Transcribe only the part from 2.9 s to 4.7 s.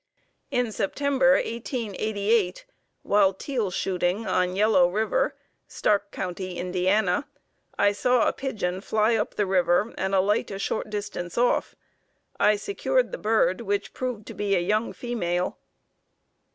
while teal shooting on